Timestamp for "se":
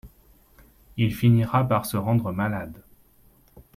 1.85-1.95